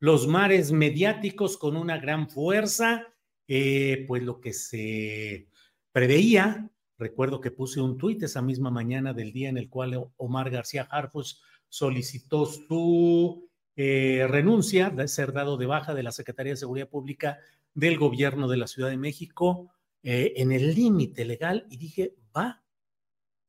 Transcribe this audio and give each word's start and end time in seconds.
los 0.00 0.26
mares 0.26 0.72
mediáticos 0.72 1.56
con 1.56 1.76
una 1.76 1.98
gran 1.98 2.28
fuerza, 2.28 3.14
eh, 3.46 4.04
pues 4.06 4.22
lo 4.22 4.40
que 4.40 4.52
se 4.52 5.48
preveía, 5.92 6.70
recuerdo 6.98 7.40
que 7.40 7.50
puse 7.50 7.80
un 7.80 7.96
tuit 7.96 8.22
esa 8.22 8.42
misma 8.42 8.70
mañana 8.70 9.12
del 9.12 9.32
día 9.32 9.48
en 9.48 9.58
el 9.58 9.68
cual 9.68 10.10
Omar 10.16 10.50
García 10.50 10.86
Harfus 10.90 11.42
solicitó 11.68 12.46
su 12.46 13.48
eh, 13.76 14.26
renuncia 14.28 14.90
de 14.90 15.08
ser 15.08 15.32
dado 15.32 15.56
de 15.56 15.66
baja 15.66 15.94
de 15.94 16.02
la 16.02 16.12
Secretaría 16.12 16.52
de 16.52 16.56
Seguridad 16.56 16.88
Pública 16.88 17.38
del 17.74 17.98
gobierno 17.98 18.48
de 18.48 18.56
la 18.56 18.66
Ciudad 18.66 18.90
de 18.90 18.96
México 18.96 19.72
eh, 20.02 20.34
en 20.36 20.52
el 20.52 20.74
límite 20.74 21.24
legal 21.24 21.66
y 21.70 21.76
dije, 21.76 22.14
va 22.36 22.62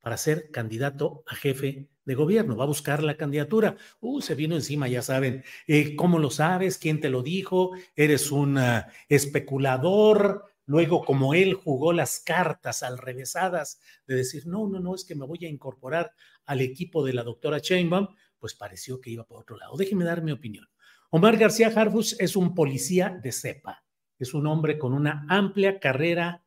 para 0.02 0.18
ser 0.18 0.52
candidato 0.52 1.24
a 1.28 1.36
jefe 1.36 1.90
de 2.10 2.16
gobierno, 2.16 2.58
va 2.58 2.64
a 2.64 2.68
buscar 2.68 3.04
la 3.04 3.16
candidatura. 3.16 3.78
Uh, 4.00 4.20
se 4.20 4.34
vino 4.34 4.56
encima, 4.56 4.88
ya 4.88 5.04
saben. 5.04 5.44
Eh, 5.68 5.96
¿Cómo 5.96 6.18
lo 6.18 6.32
sabes? 6.32 6.80
¿Quién 6.80 7.00
te 7.00 7.08
lo 7.08 7.22
dijo? 7.22 7.70
Eres 7.96 8.32
un 8.32 8.58
uh, 8.58 8.82
especulador. 9.08 10.46
Luego, 10.66 11.06
como 11.06 11.36
él 11.36 11.54
jugó 11.54 11.94
las 11.94 12.20
cartas 12.20 12.82
al 12.82 12.98
revésadas 12.98 13.80
de 14.08 14.16
decir, 14.16 14.48
no, 14.48 14.68
no, 14.68 14.80
no, 14.80 14.96
es 14.96 15.06
que 15.06 15.14
me 15.14 15.28
voy 15.28 15.46
a 15.46 15.50
incorporar 15.50 16.12
al 16.46 16.62
equipo 16.62 17.06
de 17.06 17.14
la 17.14 17.22
doctora 17.22 17.62
Chainbaum, 17.62 18.08
pues 18.40 18.56
pareció 18.56 19.00
que 19.00 19.12
iba 19.12 19.24
por 19.24 19.42
otro 19.42 19.56
lado. 19.56 19.78
Déjeme 19.78 20.04
dar 20.04 20.24
mi 20.24 20.32
opinión. 20.32 20.68
Omar 21.12 21.38
García 21.38 21.72
Harfus 21.76 22.20
es 22.20 22.36
un 22.36 22.56
policía 22.56 23.20
de 23.22 23.32
cepa. 23.32 23.84
Es 24.18 24.34
un 24.34 24.48
hombre 24.48 24.80
con 24.80 24.94
una 24.94 25.28
amplia 25.30 25.80
carrera 25.80 26.44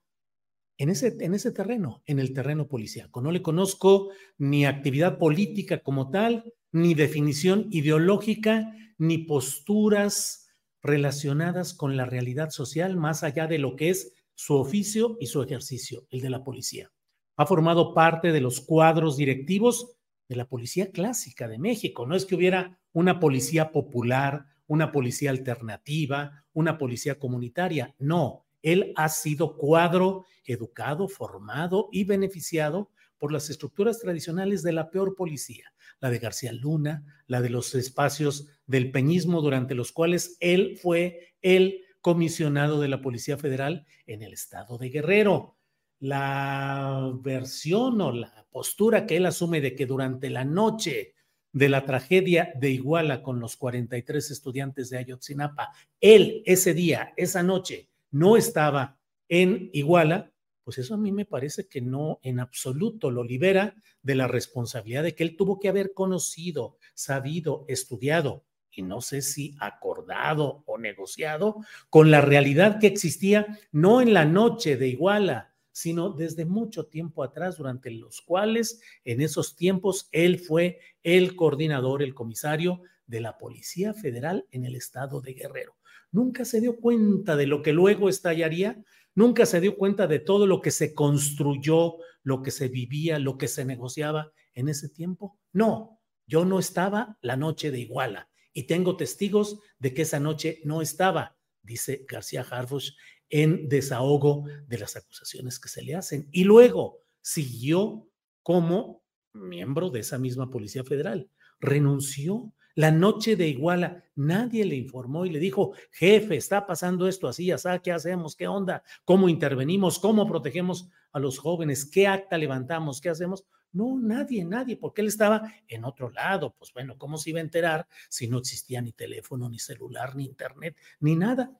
en 0.82 0.90
ese, 0.90 1.16
en 1.20 1.32
ese 1.32 1.52
terreno, 1.52 2.02
en 2.06 2.18
el 2.18 2.34
terreno 2.34 2.66
policíaco. 2.66 3.22
No 3.22 3.30
le 3.30 3.40
conozco 3.40 4.10
ni 4.36 4.66
actividad 4.66 5.16
política 5.16 5.78
como 5.78 6.10
tal, 6.10 6.54
ni 6.72 6.94
definición 6.94 7.68
ideológica, 7.70 8.74
ni 8.98 9.18
posturas 9.18 10.48
relacionadas 10.82 11.72
con 11.72 11.96
la 11.96 12.04
realidad 12.04 12.50
social, 12.50 12.96
más 12.96 13.22
allá 13.22 13.46
de 13.46 13.58
lo 13.58 13.76
que 13.76 13.90
es 13.90 14.12
su 14.34 14.56
oficio 14.56 15.16
y 15.20 15.26
su 15.26 15.40
ejercicio, 15.40 16.08
el 16.10 16.20
de 16.20 16.30
la 16.30 16.42
policía. 16.42 16.90
Ha 17.36 17.46
formado 17.46 17.94
parte 17.94 18.32
de 18.32 18.40
los 18.40 18.60
cuadros 18.60 19.16
directivos 19.16 19.94
de 20.28 20.34
la 20.34 20.48
policía 20.48 20.90
clásica 20.90 21.46
de 21.46 21.60
México. 21.60 22.06
No 22.06 22.16
es 22.16 22.26
que 22.26 22.34
hubiera 22.34 22.80
una 22.90 23.20
policía 23.20 23.70
popular, 23.70 24.46
una 24.66 24.90
policía 24.90 25.30
alternativa, 25.30 26.44
una 26.52 26.76
policía 26.76 27.20
comunitaria. 27.20 27.94
No, 28.00 28.46
él 28.62 28.92
ha 28.96 29.08
sido 29.08 29.56
cuadro 29.56 30.24
educado, 30.44 31.08
formado 31.08 31.88
y 31.92 32.04
beneficiado 32.04 32.90
por 33.18 33.32
las 33.32 33.50
estructuras 33.50 34.00
tradicionales 34.00 34.62
de 34.62 34.72
la 34.72 34.90
peor 34.90 35.14
policía, 35.14 35.72
la 36.00 36.10
de 36.10 36.18
García 36.18 36.52
Luna, 36.52 37.04
la 37.26 37.40
de 37.40 37.50
los 37.50 37.74
espacios 37.74 38.48
del 38.66 38.90
peñismo 38.90 39.40
durante 39.40 39.74
los 39.76 39.92
cuales 39.92 40.36
él 40.40 40.76
fue 40.82 41.34
el 41.40 41.82
comisionado 42.00 42.80
de 42.80 42.88
la 42.88 43.00
Policía 43.00 43.38
Federal 43.38 43.86
en 44.06 44.22
el 44.22 44.32
estado 44.32 44.76
de 44.76 44.90
Guerrero. 44.90 45.56
La 46.00 47.12
versión 47.22 48.00
o 48.00 48.10
la 48.10 48.44
postura 48.50 49.06
que 49.06 49.18
él 49.18 49.26
asume 49.26 49.60
de 49.60 49.76
que 49.76 49.86
durante 49.86 50.28
la 50.28 50.44
noche 50.44 51.14
de 51.52 51.68
la 51.68 51.84
tragedia 51.84 52.52
de 52.56 52.70
Iguala 52.70 53.22
con 53.22 53.38
los 53.38 53.56
43 53.56 54.32
estudiantes 54.32 54.90
de 54.90 54.98
Ayotzinapa, 54.98 55.70
él 56.00 56.42
ese 56.44 56.74
día, 56.74 57.12
esa 57.16 57.44
noche, 57.44 57.91
no 58.12 58.36
estaba 58.36 59.00
en 59.28 59.70
Iguala, 59.72 60.32
pues 60.62 60.78
eso 60.78 60.94
a 60.94 60.98
mí 60.98 61.10
me 61.10 61.24
parece 61.24 61.66
que 61.66 61.80
no 61.80 62.20
en 62.22 62.38
absoluto 62.38 63.10
lo 63.10 63.24
libera 63.24 63.74
de 64.02 64.14
la 64.14 64.28
responsabilidad 64.28 65.02
de 65.02 65.14
que 65.14 65.24
él 65.24 65.36
tuvo 65.36 65.58
que 65.58 65.68
haber 65.68 65.92
conocido, 65.92 66.76
sabido, 66.94 67.64
estudiado 67.66 68.44
y 68.70 68.82
no 68.82 69.00
sé 69.00 69.22
si 69.22 69.54
acordado 69.58 70.62
o 70.66 70.78
negociado 70.78 71.56
con 71.90 72.10
la 72.10 72.20
realidad 72.20 72.78
que 72.78 72.86
existía 72.86 73.58
no 73.70 74.00
en 74.00 74.14
la 74.14 74.24
noche 74.24 74.76
de 74.76 74.88
Iguala, 74.88 75.54
sino 75.72 76.10
desde 76.10 76.44
mucho 76.44 76.86
tiempo 76.86 77.22
atrás, 77.22 77.56
durante 77.56 77.90
los 77.90 78.20
cuales 78.20 78.80
en 79.04 79.20
esos 79.20 79.56
tiempos 79.56 80.08
él 80.12 80.38
fue 80.38 80.78
el 81.02 81.34
coordinador, 81.34 82.02
el 82.02 82.14
comisario 82.14 82.82
de 83.06 83.20
la 83.20 83.38
Policía 83.38 83.94
Federal 83.94 84.46
en 84.50 84.64
el 84.64 84.76
estado 84.76 85.20
de 85.20 85.34
Guerrero. 85.34 85.74
Nunca 86.12 86.44
se 86.44 86.60
dio 86.60 86.76
cuenta 86.76 87.36
de 87.36 87.46
lo 87.46 87.62
que 87.62 87.72
luego 87.72 88.08
estallaría, 88.08 88.82
nunca 89.14 89.46
se 89.46 89.60
dio 89.60 89.76
cuenta 89.76 90.06
de 90.06 90.18
todo 90.18 90.46
lo 90.46 90.60
que 90.60 90.70
se 90.70 90.94
construyó, 90.94 91.96
lo 92.22 92.42
que 92.42 92.50
se 92.50 92.68
vivía, 92.68 93.18
lo 93.18 93.38
que 93.38 93.48
se 93.48 93.64
negociaba 93.64 94.30
en 94.54 94.68
ese 94.68 94.88
tiempo. 94.88 95.38
No, 95.52 96.00
yo 96.26 96.44
no 96.44 96.58
estaba 96.58 97.18
la 97.22 97.36
noche 97.36 97.70
de 97.70 97.80
Iguala 97.80 98.28
y 98.52 98.64
tengo 98.64 98.96
testigos 98.96 99.58
de 99.78 99.94
que 99.94 100.02
esa 100.02 100.20
noche 100.20 100.60
no 100.64 100.82
estaba, 100.82 101.36
dice 101.62 102.04
García 102.08 102.42
Harfush 102.42 102.92
en 103.28 103.68
desahogo 103.68 104.44
de 104.66 104.78
las 104.78 104.94
acusaciones 104.96 105.58
que 105.58 105.70
se 105.70 105.82
le 105.82 105.94
hacen. 105.94 106.28
Y 106.30 106.44
luego 106.44 107.00
siguió 107.22 108.06
como 108.42 109.02
miembro 109.32 109.88
de 109.88 110.00
esa 110.00 110.18
misma 110.18 110.50
Policía 110.50 110.84
Federal. 110.84 111.30
Renunció 111.58 112.52
la 112.74 112.90
noche 112.90 113.36
de 113.36 113.48
Iguala, 113.48 114.04
nadie 114.14 114.64
le 114.64 114.76
informó 114.76 115.26
y 115.26 115.30
le 115.30 115.38
dijo, 115.38 115.72
jefe, 115.90 116.36
está 116.36 116.66
pasando 116.66 117.06
esto 117.06 117.28
así, 117.28 117.50
así, 117.50 117.68
¿qué 117.82 117.92
hacemos? 117.92 118.36
¿Qué 118.36 118.46
onda? 118.46 118.82
¿Cómo 119.04 119.28
intervenimos? 119.28 119.98
¿Cómo 119.98 120.26
protegemos 120.26 120.88
a 121.12 121.18
los 121.18 121.38
jóvenes? 121.38 121.84
¿Qué 121.84 122.06
acta 122.06 122.38
levantamos? 122.38 123.00
¿Qué 123.00 123.08
hacemos? 123.08 123.44
No, 123.72 123.98
nadie, 123.98 124.44
nadie, 124.44 124.76
porque 124.76 125.00
él 125.00 125.08
estaba 125.08 125.50
en 125.66 125.84
otro 125.84 126.10
lado. 126.10 126.54
Pues 126.58 126.72
bueno, 126.72 126.98
¿cómo 126.98 127.16
se 127.16 127.30
iba 127.30 127.38
a 127.38 127.42
enterar 127.42 127.88
si 128.08 128.28
no 128.28 128.38
existía 128.38 128.82
ni 128.82 128.92
teléfono, 128.92 129.48
ni 129.48 129.58
celular, 129.58 130.14
ni 130.14 130.24
internet, 130.24 130.76
ni 131.00 131.16
nada? 131.16 131.58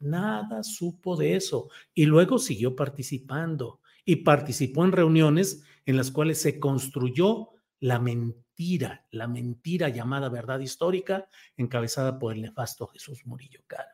Nada 0.00 0.64
supo 0.64 1.16
de 1.16 1.36
eso. 1.36 1.68
Y 1.94 2.06
luego 2.06 2.38
siguió 2.38 2.74
participando 2.74 3.80
y 4.04 4.16
participó 4.16 4.84
en 4.84 4.92
reuniones 4.92 5.62
en 5.86 5.96
las 5.96 6.10
cuales 6.10 6.40
se 6.40 6.58
construyó 6.58 7.50
la 7.82 7.98
mentira, 7.98 9.04
la 9.10 9.26
mentira 9.26 9.88
llamada 9.88 10.28
verdad 10.28 10.60
histórica, 10.60 11.28
encabezada 11.56 12.16
por 12.20 12.32
el 12.32 12.42
nefasto 12.42 12.86
Jesús 12.86 13.26
Murillo 13.26 13.60
Caro. 13.66 13.90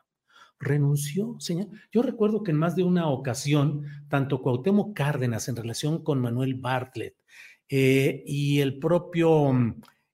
Renunció, 0.60 1.36
señor. 1.38 1.68
Yo 1.90 2.02
recuerdo 2.02 2.42
que 2.42 2.50
en 2.50 2.58
más 2.58 2.76
de 2.76 2.82
una 2.82 3.08
ocasión, 3.08 3.86
tanto 4.10 4.42
Cuauhtémoc 4.42 4.94
Cárdenas 4.94 5.48
en 5.48 5.56
relación 5.56 6.04
con 6.04 6.20
Manuel 6.20 6.56
Bartlett 6.56 7.16
eh, 7.70 8.22
y 8.26 8.60
el 8.60 8.78
propio 8.78 9.52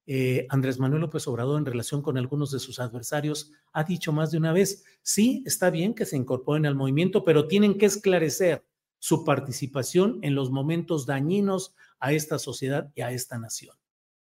eh, 0.07 0.47
Andrés 0.51 0.79
Manuel 0.79 1.03
López 1.03 1.27
Obrador 1.27 1.59
en 1.59 1.67
relación 1.67 2.01
con 2.01 2.17
algunos 2.17 2.53
de 2.53 2.61
sus 2.61 2.79
adversarios, 2.79 3.51
ha 3.73 3.83
dicho 3.83 4.13
más 4.13 4.31
de 4.31 4.39
una 4.39 4.53
vez, 4.53 4.85
sí, 5.03 5.43
está 5.47 5.71
bien 5.71 5.95
que 5.95 6.07
se 6.07 6.17
incorporen 6.17 6.65
al 6.67 6.77
movimiento, 6.77 7.25
pero 7.25 7.49
tienen 7.49 7.77
que 7.77 7.87
esclarecer 7.87 8.65
su 9.05 9.23
participación 9.23 10.19
en 10.23 10.35
los 10.35 10.51
momentos 10.51 11.05
dañinos 11.05 11.75
a 12.01 12.15
esta 12.15 12.39
sociedad 12.39 12.91
y 12.95 13.03
a 13.03 13.11
esta 13.11 13.37
nación. 13.37 13.77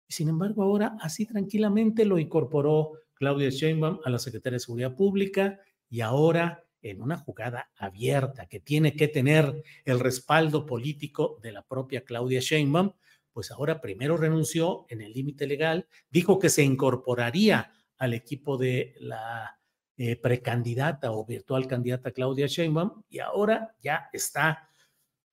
Y 0.07 0.13
sin 0.13 0.29
embargo, 0.29 0.63
ahora 0.63 0.97
así 1.01 1.27
tranquilamente 1.27 2.05
lo 2.05 2.21
incorporó 2.21 2.93
Claudia 3.15 3.51
Sheinbaum 3.51 3.99
a 4.05 4.11
la 4.11 4.21
Secretaría 4.21 4.59
de 4.59 4.61
Seguridad 4.61 4.95
Pública 4.95 5.59
y 5.89 6.03
ahora 6.03 6.63
en 6.83 7.03
una 7.03 7.17
jugada 7.17 7.73
abierta 7.77 8.47
que 8.47 8.61
tiene 8.61 8.93
que 8.95 9.09
tener 9.09 9.61
el 9.85 9.99
respaldo 9.99 10.67
político 10.67 11.41
de 11.43 11.51
la 11.51 11.63
propia 11.63 12.05
Claudia 12.05 12.39
Sheinbaum, 12.39 12.93
pues 13.33 13.51
ahora 13.51 13.81
primero 13.81 14.17
renunció 14.17 14.87
en 14.89 15.01
el 15.01 15.13
límite 15.13 15.49
legal, 15.49 15.89
dijo 16.11 16.39
que 16.39 16.49
se 16.49 16.63
incorporaría 16.63 17.73
al 17.99 18.15
equipo 18.15 18.57
de 18.57 18.95
la 19.01 19.60
eh, 20.03 20.17
precandidata 20.17 21.13
o 21.13 21.27
virtual 21.27 21.67
candidata 21.67 22.11
Claudia 22.11 22.47
Sheinbaum 22.47 23.03
y 23.11 23.19
ahora 23.19 23.75
ya 23.83 24.09
está 24.15 24.71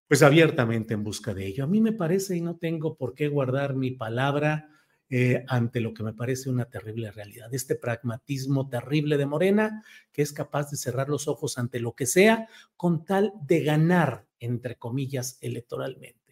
pues 0.10 0.22
abiertamente 0.22 0.94
en 0.94 1.06
busca 1.06 1.34
de 1.34 1.46
ello. 1.46 1.64
A 1.64 1.68
mí 1.68 1.80
me 1.80 1.94
parece 1.94 2.36
y 2.36 2.42
no 2.42 2.58
tengo 2.58 2.98
por 2.98 3.14
qué 3.14 3.30
guardar 3.30 3.76
mi 3.76 3.92
palabra 3.92 4.70
eh, 5.10 5.46
ante 5.48 5.80
lo 5.80 5.94
que 5.94 6.04
me 6.04 6.12
parece 6.12 6.50
una 6.50 6.66
terrible 6.66 7.12
realidad, 7.12 7.48
este 7.54 7.76
pragmatismo 7.76 8.68
terrible 8.68 9.16
de 9.16 9.26
Morena, 9.26 9.86
que 10.12 10.22
es 10.22 10.34
capaz 10.34 10.70
de 10.70 10.76
cerrar 10.76 11.08
los 11.08 11.30
ojos 11.30 11.58
ante 11.58 11.80
lo 11.80 11.94
que 11.94 12.06
sea 12.06 12.50
con 12.76 13.06
tal 13.06 13.32
de 13.46 13.64
ganar, 13.64 14.26
entre 14.38 14.76
comillas, 14.76 15.38
electoralmente 15.40 16.27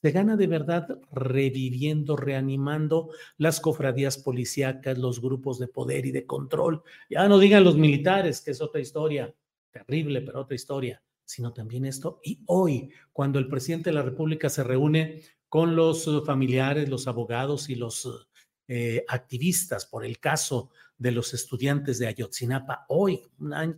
se 0.00 0.10
gana 0.12 0.36
de 0.36 0.46
verdad 0.46 0.98
reviviendo, 1.10 2.16
reanimando 2.16 3.10
las 3.36 3.60
cofradías 3.60 4.18
policíacas, 4.18 4.96
los 4.96 5.20
grupos 5.20 5.58
de 5.58 5.68
poder 5.68 6.06
y 6.06 6.12
de 6.12 6.26
control. 6.26 6.82
Ya 7.10 7.26
no 7.28 7.38
digan 7.38 7.64
los 7.64 7.76
militares, 7.76 8.40
que 8.40 8.52
es 8.52 8.60
otra 8.60 8.80
historia, 8.80 9.34
terrible, 9.70 10.22
pero 10.22 10.40
otra 10.40 10.54
historia, 10.54 11.02
sino 11.24 11.52
también 11.52 11.84
esto. 11.84 12.20
Y 12.22 12.42
hoy, 12.46 12.90
cuando 13.12 13.38
el 13.38 13.48
presidente 13.48 13.90
de 13.90 13.94
la 13.94 14.02
República 14.02 14.48
se 14.48 14.62
reúne 14.62 15.22
con 15.48 15.74
los 15.74 16.08
familiares, 16.24 16.88
los 16.88 17.08
abogados 17.08 17.68
y 17.68 17.74
los 17.74 18.28
eh, 18.68 19.04
activistas 19.08 19.86
por 19.86 20.04
el 20.04 20.18
caso 20.20 20.70
de 20.96 21.10
los 21.10 21.34
estudiantes 21.34 21.98
de 21.98 22.06
Ayotzinapa, 22.06 22.84
hoy, 22.88 23.22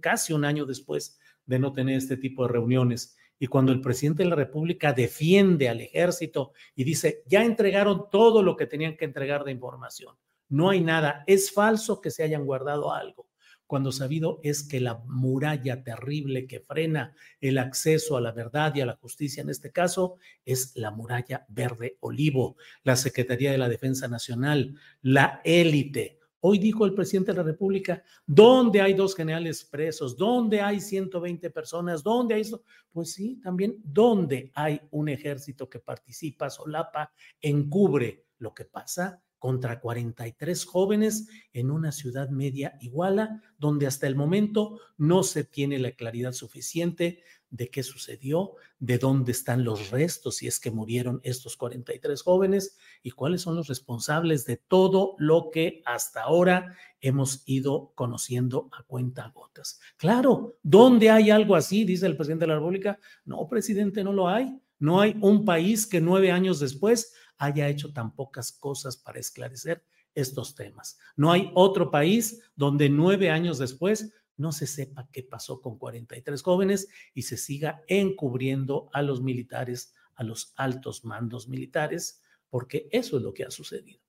casi 0.01 0.33
un 0.33 0.45
año 0.45 0.67
después 0.67 1.19
de 1.47 1.59
no 1.59 1.73
tener 1.73 1.97
este 1.97 2.17
tipo 2.17 2.43
de 2.43 2.53
reuniones, 2.53 3.17
y 3.43 3.47
cuando 3.47 3.73
el 3.73 3.81
presidente 3.81 4.23
de 4.23 4.29
la 4.29 4.37
República 4.37 4.93
defiende 4.93 5.71
al 5.71 5.81
ejército 5.81 6.53
y 6.77 6.85
dice, 6.85 7.25
ya 7.27 7.43
entregaron 7.43 8.05
todo 8.11 8.43
lo 8.43 8.55
que 8.55 8.67
tenían 8.67 8.99
que 8.99 9.07
entregar 9.07 9.45
de 9.45 9.51
información, 9.51 10.15
no 10.51 10.69
hay 10.69 10.83
nada, 10.83 11.25
es 11.27 11.51
falso 11.51 12.03
que 12.03 12.11
se 12.11 12.23
hayan 12.23 12.45
guardado 12.45 12.93
algo, 12.93 13.29
cuando 13.67 13.93
sabido 13.93 14.41
es 14.43 14.63
que 14.63 14.79
la 14.79 15.03
muralla 15.07 15.83
terrible 15.83 16.47
que 16.47 16.61
frena 16.61 17.15
el 17.41 17.57
acceso 17.57 18.19
a 18.19 18.21
la 18.21 18.33
verdad 18.33 18.75
y 18.75 18.83
a 18.83 18.87
la 18.87 18.97
justicia 18.97 19.43
en 19.43 19.49
este 19.49 19.73
caso 19.73 20.17
es 20.45 20.77
la 20.77 20.91
muralla 20.91 21.47
verde 21.49 21.97
olivo, 22.01 22.57
la 22.83 22.97
Secretaría 22.97 23.53
de 23.53 23.59
la 23.59 23.71
Defensa 23.71 24.07
Nacional, 24.07 24.77
la 25.01 25.41
élite 25.45 26.20
Hoy 26.41 26.59
dijo 26.59 26.87
el 26.87 26.95
presidente 26.95 27.33
de 27.33 27.39
la 27.39 27.43
República, 27.43 28.03
¿dónde 28.27 28.81
hay 28.81 28.95
dos 28.95 29.15
generales 29.15 29.65
presos? 29.65 30.17
¿Dónde 30.17 30.61
hay 30.61 30.81
120 30.81 31.51
personas? 31.51 32.03
¿Dónde 32.03 32.35
hay 32.35 32.41
eso? 32.41 32.63
Pues 32.91 33.13
sí, 33.13 33.41
también, 33.43 33.77
¿dónde 33.85 34.51
hay 34.55 34.81
un 34.91 35.09
ejército 35.09 35.69
que 35.69 35.81
participa, 35.81 36.49
solapa, 36.49 37.13
encubre 37.41 38.25
lo 38.39 38.55
que 38.55 38.65
pasa 38.65 39.23
contra 39.41 39.81
43 39.81 40.65
jóvenes 40.67 41.29
en 41.53 41.73
una 41.73 41.91
ciudad 41.91 42.29
media 42.29 42.77
iguala, 42.81 43.43
donde 43.59 43.89
hasta 43.89 44.07
el 44.07 44.15
momento 44.15 44.79
no 44.97 45.25
se 45.25 45.43
tiene 45.43 45.81
la 45.81 45.93
claridad 45.93 46.33
suficiente 46.33 47.25
de 47.51 47.69
qué 47.69 47.83
sucedió, 47.83 48.53
de 48.79 48.99
dónde 48.99 49.33
están 49.33 49.65
los 49.65 49.91
restos, 49.91 50.37
si 50.37 50.47
es 50.47 50.61
que 50.61 50.71
murieron 50.71 51.21
estos 51.25 51.57
43 51.57 52.23
jóvenes 52.23 52.77
y 53.03 53.11
cuáles 53.11 53.43
son 53.43 53.57
los 53.57 53.67
responsables 53.67 54.47
de 54.47 54.57
todo 54.57 55.17
lo 55.19 55.51
que 55.51 55.83
hasta 55.85 56.23
ahora 56.23 56.77
hemos 57.01 57.43
ido 57.47 57.93
conociendo 57.95 58.69
a 58.73 58.85
cuenta 58.85 59.33
gotas. 59.35 59.81
Claro, 59.97 60.59
¿dónde 60.63 61.11
hay 61.11 61.31
algo 61.31 61.57
así? 61.57 61.85
Dice 61.85 62.07
el 62.07 62.17
presidente 62.17 62.45
de 62.45 62.49
la 62.49 62.57
República. 62.57 63.01
No, 63.25 63.49
presidente, 63.49 64.05
no 64.05 64.13
lo 64.13 64.29
hay. 64.29 64.61
No 64.79 65.01
hay 65.01 65.17
un 65.21 65.45
país 65.45 65.87
que 65.87 66.01
nueve 66.01 66.31
años 66.31 66.61
después 66.61 67.13
haya 67.41 67.69
hecho 67.69 67.93
tan 67.93 68.15
pocas 68.15 68.53
cosas 68.53 68.97
para 68.97 69.19
esclarecer 69.19 69.83
estos 70.15 70.55
temas. 70.55 70.99
No 71.17 71.33
hay 71.33 71.51
otro 71.55 71.91
país 71.91 72.43
donde 72.55 72.89
nueve 72.89 73.31
años 73.31 73.59
después 73.59 74.13
no 74.37 74.53
se 74.53 74.67
sepa 74.67 75.09
qué 75.13 75.23
pasó 75.23 75.61
con 75.61 75.79
43 75.79 76.43
jóvenes 76.43 76.89
y 77.15 77.23
se 77.23 77.37
siga 77.37 77.83
encubriendo 77.89 78.89
a 78.93 79.03
los 79.03 79.23
militares, 79.23 79.95
a 80.15 80.23
los 80.23 80.53
altos 80.57 81.05
mandos 81.05 81.49
militares, 81.49 82.23
porque 82.49 82.89
eso 82.93 83.17
es 83.17 83.23
lo 83.23 83.33
que 83.33 83.45
ha 83.45 83.51
sucedido. 83.51 84.01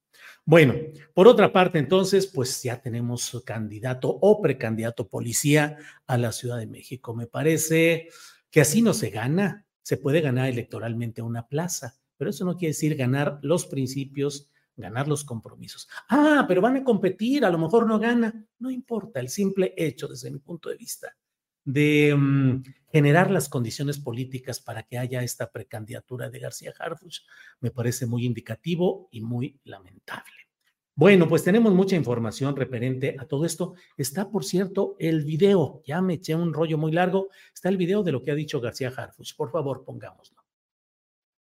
Bueno, 0.45 0.75
por 1.13 1.27
otra 1.27 1.53
parte, 1.53 1.79
entonces, 1.79 2.27
pues 2.27 2.61
ya 2.63 2.81
tenemos 2.81 3.41
candidato 3.45 4.09
o 4.09 4.41
precandidato 4.41 5.07
policía 5.07 5.77
a 6.07 6.17
la 6.17 6.31
Ciudad 6.31 6.57
de 6.57 6.67
México. 6.67 7.15
Me 7.15 7.27
parece 7.27 8.09
que 8.49 8.61
así 8.61 8.81
no 8.81 8.93
se 8.93 9.09
gana. 9.09 9.65
Se 9.81 9.97
puede 9.97 10.21
ganar 10.21 10.49
electoralmente 10.49 11.21
una 11.21 11.47
plaza, 11.47 12.00
pero 12.21 12.29
eso 12.29 12.45
no 12.45 12.55
quiere 12.55 12.69
decir 12.69 12.95
ganar 12.95 13.39
los 13.41 13.65
principios 13.65 14.51
ganar 14.75 15.07
los 15.07 15.23
compromisos. 15.23 15.89
Ah, 16.07 16.45
pero 16.47 16.61
van 16.61 16.77
a 16.77 16.83
competir, 16.83 17.43
a 17.43 17.49
lo 17.49 17.57
mejor 17.57 17.87
no 17.87 17.97
gana. 17.97 18.45
No 18.59 18.69
importa, 18.69 19.19
el 19.19 19.29
simple 19.29 19.73
hecho, 19.75 20.07
desde 20.07 20.29
mi 20.29 20.37
punto 20.37 20.69
de 20.69 20.77
vista, 20.77 21.17
de 21.65 22.15
mm, 22.15 22.63
generar 22.91 23.31
las 23.31 23.49
condiciones 23.49 23.97
políticas 23.97 24.59
para 24.59 24.83
que 24.83 24.99
haya 24.99 25.23
esta 25.23 25.51
precandidatura 25.51 26.29
de 26.29 26.37
García 26.37 26.73
Harfuch 26.77 27.21
me 27.59 27.71
parece 27.71 28.05
muy 28.05 28.23
indicativo 28.23 29.09
y 29.09 29.21
muy 29.21 29.59
lamentable. 29.63 30.31
Bueno, 30.93 31.27
pues 31.27 31.43
tenemos 31.43 31.73
mucha 31.73 31.95
información 31.95 32.55
referente 32.55 33.15
a 33.17 33.25
todo 33.25 33.45
esto. 33.45 33.73
Está, 33.97 34.29
por 34.29 34.45
cierto, 34.45 34.95
el 34.99 35.25
video. 35.25 35.81
Ya 35.87 36.03
me 36.03 36.13
eché 36.13 36.35
un 36.35 36.53
rollo 36.53 36.77
muy 36.77 36.91
largo. 36.91 37.29
Está 37.51 37.69
el 37.69 37.77
video 37.77 38.03
de 38.03 38.11
lo 38.11 38.21
que 38.21 38.29
ha 38.29 38.35
dicho 38.35 38.61
García 38.61 38.93
Harfuch. 38.95 39.35
Por 39.35 39.49
favor, 39.49 39.83
pongámoslo. 39.83 40.40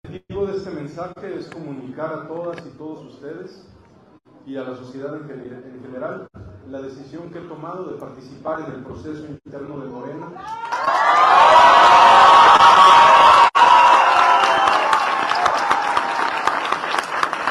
El 0.06 0.14
objetivo 0.14 0.46
de 0.46 0.56
este 0.56 0.70
mensaje 0.70 1.36
es 1.36 1.48
comunicar 1.48 2.12
a 2.12 2.28
todas 2.28 2.64
y 2.64 2.70
todos 2.78 3.04
ustedes 3.06 3.66
y 4.46 4.56
a 4.56 4.62
la 4.62 4.76
sociedad 4.76 5.16
en 5.16 5.82
general 5.82 6.28
la 6.70 6.80
decisión 6.80 7.28
que 7.32 7.40
he 7.40 7.48
tomado 7.48 7.90
de 7.90 7.98
participar 7.98 8.60
en 8.60 8.72
el 8.72 8.84
proceso 8.84 9.26
interno 9.26 9.80
de 9.80 9.88
Morena. 9.88 10.28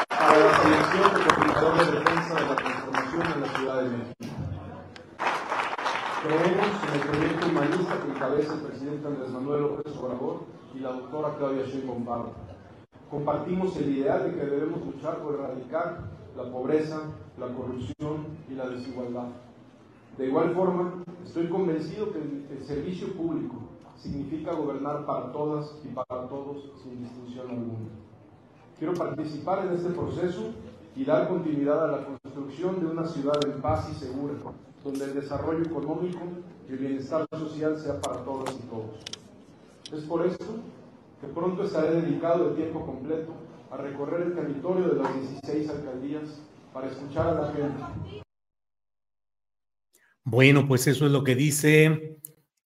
Para 0.08 0.38
la 0.38 0.56
selección 0.62 1.12
de 1.12 1.84
de 1.84 1.98
defensa 1.98 2.34
de 2.36 2.46
la 2.46 2.56
transformación 2.56 3.32
en 3.34 3.40
la 3.42 3.48
Ciudad 3.58 3.82
de 3.82 3.88
México. 3.90 4.14
Creemos 6.22 6.68
en 6.88 6.94
el 6.94 7.06
proyecto 7.06 7.46
humanista 7.48 8.00
que 8.00 8.10
encabeza 8.12 8.54
el 8.54 8.60
presidente 8.60 9.06
Andrés 9.06 9.30
Manuel 9.30 9.60
López 9.60 9.94
Obrador 9.98 10.15
y 10.76 10.80
la 10.80 10.92
doctora 10.92 11.34
Claudia 11.38 11.64
Sheinbaum 11.64 12.04
Compartimos 13.10 13.76
el 13.76 13.96
ideal 13.96 14.24
de 14.24 14.38
que 14.38 14.46
debemos 14.46 14.84
luchar 14.84 15.18
por 15.18 15.34
erradicar 15.34 16.00
la 16.36 16.50
pobreza, 16.50 17.02
la 17.38 17.48
corrupción 17.48 18.26
y 18.50 18.54
la 18.54 18.68
desigualdad. 18.68 19.28
De 20.18 20.26
igual 20.26 20.54
forma, 20.54 21.04
estoy 21.24 21.48
convencido 21.48 22.12
que 22.12 22.18
el, 22.18 22.64
servicio 22.66 23.12
público 23.14 23.54
significa 23.96 24.52
gobernar 24.52 25.06
para 25.06 25.30
todas 25.30 25.78
y 25.84 25.88
para 25.88 26.28
todos 26.28 26.72
sin 26.82 26.98
distinción 26.98 27.48
alguna. 27.48 27.88
Quiero 28.78 28.94
participar 28.94 29.66
en 29.66 29.74
este 29.74 29.90
proceso 29.90 30.52
y 30.96 31.04
dar 31.04 31.28
continuidad 31.28 31.84
a 31.84 31.98
la 31.98 32.04
construcción 32.04 32.80
de 32.80 32.86
una 32.86 33.06
ciudad 33.06 33.38
en 33.44 33.62
paz 33.62 33.88
y 33.90 33.94
segura, 33.94 34.34
donde 34.82 35.04
el 35.04 35.14
desarrollo 35.14 35.64
económico 35.64 36.20
y 36.68 36.72
el 36.72 36.78
bienestar 36.78 37.26
social 37.30 37.78
sea 37.78 38.00
para 38.00 38.24
todas 38.24 38.52
y 38.54 38.68
todos. 38.68 39.15
Es 39.92 40.02
por 40.02 40.26
esto 40.26 40.44
que 41.20 41.28
pronto 41.28 41.62
estaré 41.62 42.00
dedicado 42.00 42.50
de 42.50 42.56
tiempo 42.56 42.84
completo 42.84 43.32
a 43.70 43.76
recorrer 43.76 44.26
el 44.26 44.34
territorio 44.34 44.88
de 44.88 44.96
las 44.96 45.42
16 45.42 45.70
alcaldías 45.70 46.42
para 46.72 46.88
escuchar 46.88 47.28
a 47.28 47.40
la 47.40 47.52
gente. 47.52 48.22
Bueno, 50.24 50.66
pues 50.66 50.88
eso 50.88 51.06
es 51.06 51.12
lo 51.12 51.22
que 51.22 51.36
dice 51.36 52.18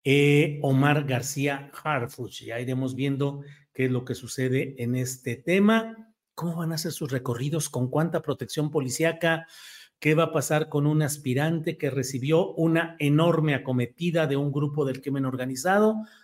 eh, 0.02 0.58
Omar 0.62 1.04
García 1.04 1.70
Harfuch. 1.84 2.42
Ya 2.42 2.58
iremos 2.58 2.96
viendo 2.96 3.42
qué 3.72 3.84
es 3.84 3.92
lo 3.92 4.04
que 4.04 4.16
sucede 4.16 4.74
en 4.82 4.96
este 4.96 5.36
tema. 5.36 6.12
¿Cómo 6.34 6.56
van 6.56 6.72
a 6.72 6.78
ser 6.78 6.90
sus 6.90 7.12
recorridos? 7.12 7.68
¿Con 7.68 7.90
cuánta 7.90 8.22
protección 8.22 8.72
policíaca? 8.72 9.46
¿Qué 10.00 10.16
va 10.16 10.24
a 10.24 10.32
pasar 10.32 10.68
con 10.68 10.88
un 10.88 11.00
aspirante 11.02 11.78
que 11.78 11.90
recibió 11.90 12.52
una 12.54 12.96
enorme 12.98 13.54
acometida 13.54 14.26
de 14.26 14.36
un 14.36 14.50
grupo 14.50 14.84
del 14.84 15.00
crimen 15.00 15.24
organizado, 15.24 15.94